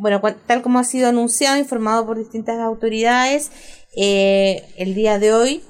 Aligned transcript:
bueno, 0.00 0.22
tal 0.46 0.62
como 0.62 0.78
ha 0.78 0.84
sido 0.84 1.10
anunciado, 1.10 1.58
informado 1.58 2.06
por 2.06 2.16
distintas 2.16 2.58
autoridades, 2.58 3.52
eh, 3.94 4.64
el 4.78 4.94
día 4.94 5.18
de 5.18 5.34
hoy 5.34 5.62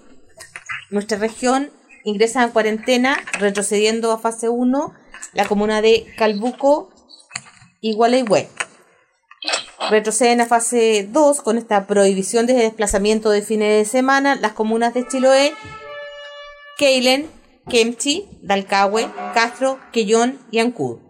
nuestra 0.89 1.19
región 1.19 1.71
ingresa 2.05 2.45
en 2.45 2.51
cuarentena, 2.51 3.17
retrocediendo 3.33 4.13
a 4.13 4.19
fase 4.19 4.49
1 4.49 4.95
la 5.33 5.49
comuna 5.49 5.83
de 5.83 6.07
Calbuco 6.17 6.91
y 7.81 7.95
Gualeguay. 7.95 8.49
Retroceden 9.91 10.41
a 10.41 10.47
fase 10.47 11.09
2 11.11 11.41
con 11.41 11.59
esta 11.59 11.89
prohibición 11.89 12.47
de 12.47 12.55
desplazamiento 12.55 13.31
de 13.31 13.43
fines 13.43 13.85
de 13.85 13.85
semana 13.85 14.37
las 14.37 14.53
comunas 14.53 14.95
de 14.95 15.09
Chiloé, 15.09 15.55
Keilen, 16.79 17.29
Kemchi, 17.69 18.29
Dalcahue, 18.43 19.11
Castro, 19.35 19.81
Quellón 19.91 20.39
y 20.53 20.61
Ancud. 20.61 21.01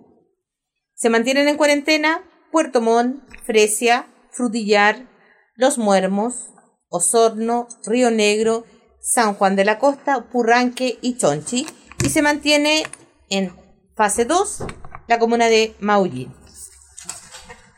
Se 0.95 1.11
mantienen 1.11 1.48
en 1.48 1.59
cuarentena 1.59 2.23
Puerto 2.50 2.80
Montt, 2.80 3.22
Fresia, 3.44 4.06
Frutillar, 4.30 5.06
Los 5.54 5.78
Muermos, 5.78 6.50
Osorno, 6.88 7.68
Río 7.84 8.10
Negro, 8.10 8.64
San 9.00 9.34
Juan 9.34 9.56
de 9.56 9.64
la 9.64 9.78
Costa, 9.78 10.28
Purranque 10.30 10.98
y 11.00 11.16
Chonchi. 11.16 11.66
Y 12.05 12.08
se 12.08 12.22
mantiene 12.22 12.84
en 13.28 13.55
fase 13.96 14.24
2 14.24 14.64
la 15.06 15.18
comuna 15.18 15.46
de 15.46 15.74
Maullín. 15.80 16.34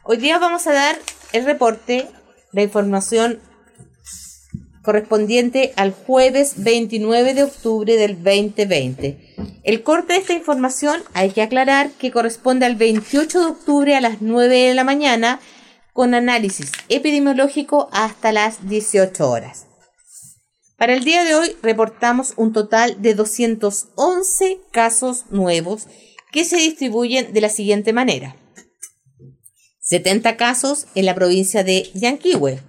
Hoy 0.05 0.17
día 0.17 0.39
vamos 0.39 0.67
a 0.67 0.73
dar 0.73 0.99
el 1.33 1.45
reporte 1.45 2.09
de 2.53 2.63
información 2.63 3.41
correspondiente 4.83 5.73
al 5.77 5.93
jueves 5.93 6.55
29 6.57 7.35
de 7.35 7.45
octubre 7.45 7.97
del 7.97 8.17
2020. 8.23 9.35
El 9.63 9.83
corte 9.83 10.15
de 10.15 10.19
esta 10.19 10.33
información 10.33 11.03
hay 11.15 11.31
que 11.31 11.43
aclarar 11.43 11.91
que 11.93 12.11
corresponde 12.11 12.67
al 12.67 12.77
28 12.77 13.41
de 13.41 13.47
octubre 13.47 13.95
a 13.95 14.01
las 14.01 14.21
9 14.21 14.69
de 14.69 14.75
la 14.75 14.85
mañana 14.85 15.41
con 15.93 16.15
análisis 16.15 16.73
epidemiológico 16.89 17.89
hasta 17.93 18.33
las 18.33 18.69
18 18.69 19.31
horas. 19.31 19.67
Para 20.77 20.95
el 20.95 21.05
día 21.05 21.23
de 21.23 21.37
hoy 21.37 21.57
reportamos 21.63 22.35
un 22.37 22.53
total 22.53 23.01
de 23.01 23.15
211 23.15 24.59
casos 24.73 25.27
nuevos 25.31 25.87
que 26.33 26.45
se 26.45 26.57
distribuyen 26.57 27.33
de 27.33 27.41
la 27.41 27.51
siguiente 27.51 27.93
manera. 27.93 28.37
70 29.81 30.37
casos 30.37 30.87
en 30.95 31.07
la 31.07 31.15
provincia 31.15 31.63
de 31.63 31.91
Yanquihue, 31.95 32.63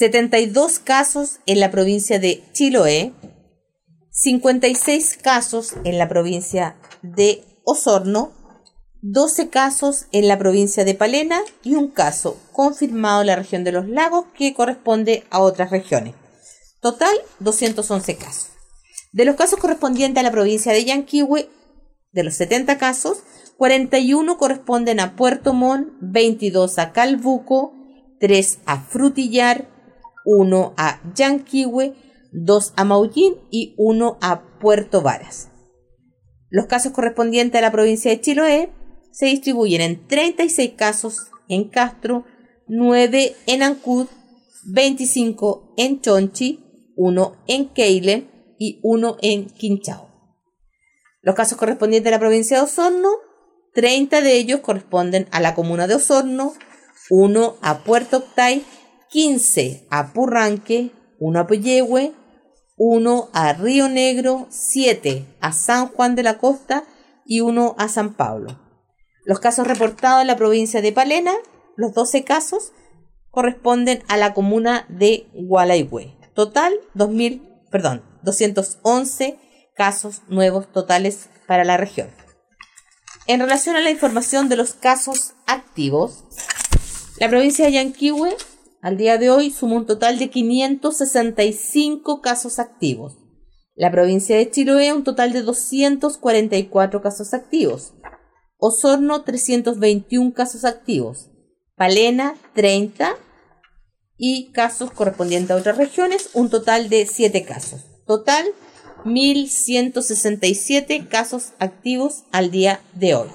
72 0.00 0.78
casos 0.78 1.40
en 1.44 1.60
la 1.60 1.70
provincia 1.70 2.18
de 2.18 2.42
Chiloé, 2.54 3.12
56 4.10 5.18
casos 5.18 5.74
en 5.84 5.98
la 5.98 6.08
provincia 6.08 6.74
de 7.02 7.44
Osorno, 7.64 8.32
12 9.02 9.50
casos 9.50 10.06
en 10.12 10.26
la 10.26 10.38
provincia 10.38 10.86
de 10.86 10.94
Palena 10.94 11.42
y 11.62 11.74
un 11.74 11.88
caso 11.88 12.38
confirmado 12.52 13.20
en 13.20 13.26
la 13.26 13.36
región 13.36 13.62
de 13.62 13.72
los 13.72 13.88
lagos 13.88 14.24
que 14.34 14.54
corresponde 14.54 15.24
a 15.28 15.40
otras 15.40 15.70
regiones. 15.70 16.14
Total, 16.80 17.14
211 17.40 18.16
casos. 18.16 18.48
De 19.12 19.26
los 19.26 19.36
casos 19.36 19.58
correspondientes 19.58 20.18
a 20.18 20.24
la 20.24 20.32
provincia 20.32 20.72
de 20.72 20.82
Yanquihue, 20.82 21.50
de 22.12 22.24
los 22.24 22.36
70 22.36 22.78
casos, 22.78 23.18
41 23.58 24.38
corresponden 24.38 24.98
a 24.98 25.14
Puerto 25.14 25.52
Montt, 25.52 25.90
22 26.00 26.78
a 26.78 26.92
Calbuco, 26.92 27.74
3 28.18 28.60
a 28.64 28.80
Frutillar, 28.80 29.68
1 30.24 30.74
a 30.76 31.00
Yanquihue, 31.14 31.94
2 32.32 32.72
a 32.76 32.84
Maullín 32.84 33.34
y 33.50 33.74
1 33.76 34.18
a 34.20 34.58
Puerto 34.60 35.02
Varas. 35.02 35.48
Los 36.50 36.66
casos 36.66 36.92
correspondientes 36.92 37.58
a 37.58 37.62
la 37.62 37.72
provincia 37.72 38.10
de 38.10 38.20
Chiloé 38.20 38.72
se 39.12 39.26
distribuyen 39.26 39.80
en 39.80 40.06
36 40.06 40.72
casos 40.76 41.30
en 41.48 41.68
Castro, 41.68 42.24
9 42.68 43.34
en 43.46 43.62
Ancud, 43.62 44.06
25 44.64 45.74
en 45.76 46.00
Chonchi, 46.00 46.64
1 46.96 47.36
en 47.46 47.68
Keile 47.68 48.28
y 48.58 48.78
1 48.82 49.16
en 49.22 49.46
Quinchao. 49.46 50.08
Los 51.22 51.34
casos 51.34 51.58
correspondientes 51.58 52.10
a 52.10 52.16
la 52.16 52.20
provincia 52.20 52.58
de 52.58 52.64
Osorno, 52.64 53.10
30 53.74 54.20
de 54.20 54.36
ellos 54.36 54.60
corresponden 54.60 55.28
a 55.30 55.40
la 55.40 55.54
comuna 55.54 55.86
de 55.86 55.94
Osorno, 55.94 56.54
1 57.10 57.56
a 57.62 57.78
Puerto 57.84 58.18
Octay 58.18 58.64
15 59.10 59.88
a 59.90 60.12
Purranque, 60.12 60.92
1 61.18 61.40
a 61.40 61.46
Puyehue, 61.46 62.14
1 62.76 63.28
a 63.32 63.52
Río 63.54 63.88
Negro, 63.88 64.46
7 64.50 65.26
a 65.40 65.52
San 65.52 65.88
Juan 65.88 66.14
de 66.14 66.22
la 66.22 66.38
Costa 66.38 66.84
y 67.26 67.40
1 67.40 67.74
a 67.76 67.88
San 67.88 68.14
Pablo. 68.14 68.60
Los 69.24 69.40
casos 69.40 69.66
reportados 69.66 70.20
en 70.20 70.28
la 70.28 70.36
provincia 70.36 70.80
de 70.80 70.92
Palena, 70.92 71.32
los 71.76 71.92
12 71.92 72.22
casos, 72.22 72.72
corresponden 73.30 74.04
a 74.06 74.16
la 74.16 74.32
comuna 74.32 74.86
de 74.88 75.28
Gualaihue. 75.34 76.16
Total, 76.34 76.72
2000, 76.94 77.42
perdón, 77.70 78.04
211 78.22 79.38
casos 79.74 80.22
nuevos 80.28 80.70
totales 80.70 81.30
para 81.48 81.64
la 81.64 81.76
región. 81.76 82.10
En 83.26 83.40
relación 83.40 83.74
a 83.74 83.80
la 83.80 83.90
información 83.90 84.48
de 84.48 84.56
los 84.56 84.74
casos 84.74 85.34
activos, 85.46 86.24
la 87.18 87.28
provincia 87.28 87.66
de 87.66 87.72
Yanquihue 87.72 88.36
al 88.82 88.96
día 88.96 89.18
de 89.18 89.30
hoy 89.30 89.50
suma 89.50 89.76
un 89.76 89.86
total 89.86 90.18
de 90.18 90.30
565 90.30 92.20
casos 92.20 92.58
activos. 92.58 93.16
La 93.74 93.90
provincia 93.90 94.36
de 94.36 94.50
Chiloé 94.50 94.92
un 94.92 95.04
total 95.04 95.32
de 95.32 95.42
244 95.42 97.02
casos 97.02 97.34
activos. 97.34 97.94
Osorno 98.58 99.22
321 99.22 100.34
casos 100.34 100.64
activos. 100.64 101.30
Palena 101.76 102.34
30 102.54 103.16
y 104.16 104.52
casos 104.52 104.90
correspondientes 104.90 105.50
a 105.50 105.56
otras 105.56 105.78
regiones 105.78 106.30
un 106.34 106.50
total 106.50 106.90
de 106.90 107.06
7 107.06 107.44
casos. 107.44 107.82
Total 108.06 108.44
1167 109.04 111.06
casos 111.08 111.52
activos 111.58 112.24
al 112.32 112.50
día 112.50 112.80
de 112.94 113.14
hoy. 113.14 113.30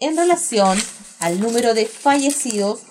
En 0.00 0.16
relación 0.16 0.78
al 1.24 1.40
número 1.40 1.72
de 1.72 1.86
fallecidos, 1.86 2.82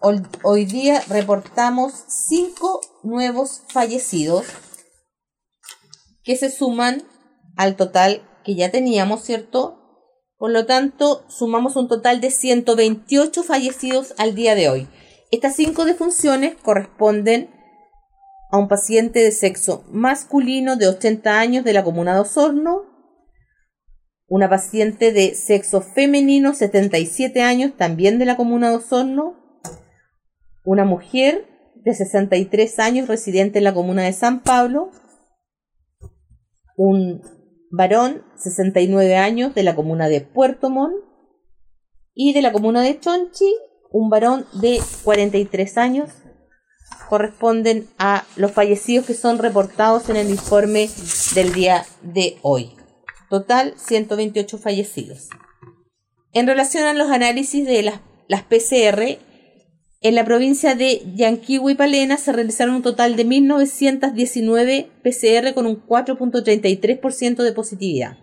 hoy, 0.00 0.64
día 0.64 1.02
reportamos 1.06 1.92
cinco 2.08 2.80
nuevos 3.02 3.60
fallecidos 3.68 4.46
que 6.22 6.34
se 6.34 6.50
suman 6.50 7.02
al 7.58 7.76
total 7.76 8.26
que 8.42 8.54
ya 8.54 8.70
teníamos, 8.70 9.22
¿cierto? 9.22 10.08
Por 10.38 10.50
lo 10.50 10.64
tanto, 10.64 11.26
sumamos 11.28 11.76
un 11.76 11.86
total 11.86 12.22
de 12.22 12.30
128 12.30 13.42
fallecidos 13.42 14.14
al 14.16 14.34
día 14.34 14.54
de 14.54 14.70
hoy. 14.70 14.88
Estas 15.30 15.54
cinco 15.54 15.84
defunciones 15.84 16.56
corresponden 16.56 17.50
a 18.50 18.56
un 18.56 18.68
paciente 18.68 19.18
de 19.22 19.30
sexo 19.30 19.84
masculino 19.90 20.76
de 20.76 20.88
80 20.88 21.38
años 21.38 21.64
de 21.66 21.74
la 21.74 21.84
comuna 21.84 22.14
de 22.14 22.20
Osorno, 22.20 22.93
una 24.34 24.50
paciente 24.50 25.12
de 25.12 25.36
sexo 25.36 25.80
femenino, 25.80 26.54
77 26.54 27.40
años, 27.40 27.76
también 27.76 28.18
de 28.18 28.24
la 28.24 28.36
comuna 28.36 28.68
de 28.68 28.78
Osorno, 28.78 29.36
una 30.64 30.84
mujer 30.84 31.46
de 31.76 31.94
63 31.94 32.80
años, 32.80 33.06
residente 33.06 33.58
en 33.58 33.64
la 33.64 33.72
comuna 33.72 34.02
de 34.02 34.12
San 34.12 34.42
Pablo, 34.42 34.90
un 36.76 37.22
varón, 37.70 38.24
69 38.34 39.14
años, 39.14 39.54
de 39.54 39.62
la 39.62 39.76
comuna 39.76 40.08
de 40.08 40.22
Puerto 40.22 40.68
Montt, 40.68 40.96
y 42.12 42.32
de 42.32 42.42
la 42.42 42.50
comuna 42.50 42.82
de 42.82 42.98
Chonchi, 42.98 43.54
un 43.92 44.10
varón 44.10 44.46
de 44.60 44.80
43 45.04 45.78
años, 45.78 46.10
corresponden 47.08 47.86
a 48.00 48.24
los 48.34 48.50
fallecidos 48.50 49.06
que 49.06 49.14
son 49.14 49.38
reportados 49.38 50.10
en 50.10 50.16
el 50.16 50.28
informe 50.28 50.90
del 51.36 51.52
día 51.52 51.86
de 52.02 52.36
hoy. 52.42 52.74
Total, 53.30 53.74
128 53.76 54.58
fallecidos. 54.58 55.28
En 56.32 56.46
relación 56.46 56.84
a 56.84 56.94
los 56.94 57.10
análisis 57.10 57.66
de 57.66 57.82
las, 57.82 58.00
las 58.28 58.42
PCR, 58.42 59.18
en 60.00 60.14
la 60.14 60.24
provincia 60.24 60.74
de 60.74 61.02
Yanquihue 61.14 61.72
y 61.72 61.74
Palena 61.76 62.16
se 62.18 62.32
realizaron 62.32 62.74
un 62.74 62.82
total 62.82 63.16
de 63.16 63.24
1.919 63.24 64.88
PCR 65.02 65.54
con 65.54 65.66
un 65.66 65.82
4.33% 65.86 67.42
de 67.42 67.52
positividad. 67.52 68.18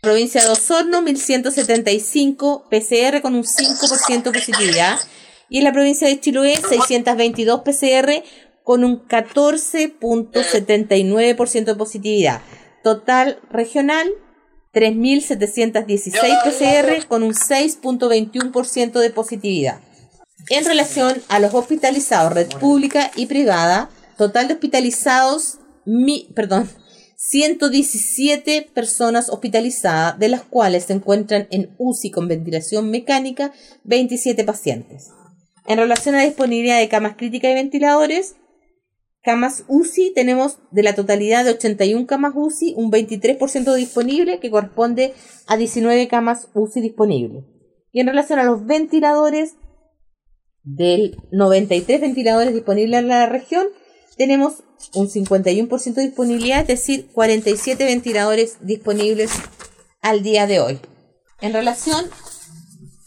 Provincia 0.00 0.42
de 0.42 0.50
Osorno, 0.50 1.02
1.175 1.02 2.64
PCR 2.68 3.22
con 3.22 3.36
un 3.36 3.44
5% 3.44 4.22
de 4.24 4.32
positividad. 4.32 4.98
Y 5.48 5.58
en 5.58 5.64
la 5.64 5.72
provincia 5.72 6.08
de 6.08 6.18
Chiloé, 6.18 6.56
622 6.56 7.60
PCR 7.60 8.24
con 8.64 8.82
un 8.82 9.06
14.79% 9.06 11.64
de 11.64 11.74
positividad. 11.76 12.40
Total 12.82 13.38
regional, 13.48 14.12
3.716 14.72 16.42
PCR 16.44 17.06
con 17.06 17.22
un 17.22 17.34
6.21% 17.34 19.00
de 19.00 19.10
positividad. 19.10 19.80
En 20.48 20.64
relación 20.64 21.22
a 21.28 21.38
los 21.38 21.54
hospitalizados, 21.54 22.32
red 22.32 22.48
pública 22.58 23.10
y 23.14 23.26
privada, 23.26 23.90
total 24.16 24.48
de 24.48 24.54
hospitalizados, 24.54 25.58
mi, 25.84 26.28
perdón, 26.34 26.68
117 27.16 28.70
personas 28.74 29.28
hospitalizadas, 29.28 30.18
de 30.18 30.28
las 30.28 30.42
cuales 30.42 30.84
se 30.84 30.94
encuentran 30.94 31.46
en 31.50 31.74
UCI 31.78 32.10
con 32.10 32.26
ventilación 32.26 32.90
mecánica 32.90 33.52
27 33.84 34.42
pacientes. 34.42 35.10
En 35.66 35.78
relación 35.78 36.16
a 36.16 36.22
disponibilidad 36.22 36.78
de 36.78 36.88
camas 36.88 37.14
críticas 37.16 37.52
y 37.52 37.54
ventiladores, 37.54 38.34
camas 39.22 39.64
UCI 39.68 40.12
tenemos 40.14 40.58
de 40.70 40.82
la 40.82 40.94
totalidad 40.94 41.44
de 41.44 41.52
81 41.52 42.06
camas 42.06 42.32
UCI 42.34 42.74
un 42.76 42.90
23% 42.90 43.74
disponible 43.74 44.40
que 44.40 44.50
corresponde 44.50 45.14
a 45.46 45.56
19 45.56 46.08
camas 46.08 46.48
UCI 46.54 46.80
disponibles. 46.80 47.44
Y 47.92 48.00
en 48.00 48.06
relación 48.08 48.38
a 48.38 48.44
los 48.44 48.66
ventiladores, 48.66 49.54
del 50.64 51.16
93 51.32 52.00
ventiladores 52.00 52.54
disponibles 52.54 53.00
en 53.00 53.08
la 53.08 53.26
región, 53.26 53.66
tenemos 54.16 54.62
un 54.94 55.08
51% 55.08 55.94
de 55.94 56.02
disponibilidad, 56.02 56.60
es 56.60 56.66
decir, 56.66 57.08
47 57.12 57.84
ventiladores 57.84 58.58
disponibles 58.60 59.32
al 60.00 60.22
día 60.22 60.46
de 60.46 60.60
hoy. 60.60 60.80
En 61.40 61.52
relación 61.52 62.04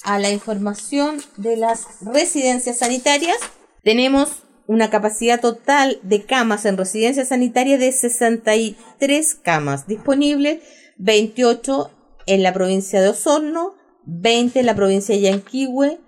a 0.03 0.19
la 0.19 0.29
información 0.31 1.21
de 1.37 1.57
las 1.57 1.85
residencias 2.01 2.79
sanitarias, 2.79 3.37
tenemos 3.83 4.44
una 4.67 4.89
capacidad 4.89 5.39
total 5.39 5.99
de 6.03 6.25
camas 6.25 6.65
en 6.65 6.77
residencias 6.77 7.29
sanitarias 7.29 7.79
de 7.79 7.91
63 7.91 9.35
camas 9.35 9.87
disponibles, 9.87 10.61
28 10.97 11.91
en 12.27 12.43
la 12.43 12.53
provincia 12.53 13.01
de 13.01 13.09
Osorno, 13.09 13.75
20 14.05 14.59
en 14.59 14.65
la 14.65 14.75
provincia 14.75 15.15
de 15.15 15.21
Yanquihue 15.21 15.99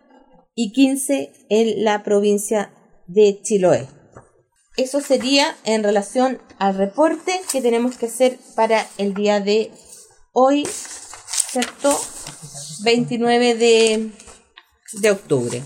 y 0.55 0.71
15 0.71 1.33
en 1.49 1.83
la 1.83 2.03
provincia 2.03 2.73
de 3.07 3.39
Chiloé. 3.41 3.87
Eso 4.75 5.01
sería 5.01 5.55
en 5.63 5.83
relación 5.83 6.39
al 6.59 6.77
reporte 6.77 7.41
que 7.51 7.61
tenemos 7.61 7.97
que 7.97 8.07
hacer 8.07 8.37
para 8.55 8.85
el 8.97 9.13
día 9.13 9.39
de 9.39 9.71
hoy, 10.33 10.67
¿cierto? 11.51 11.99
29 12.83 13.55
de, 13.55 14.11
de 14.93 15.11
octubre. 15.11 15.63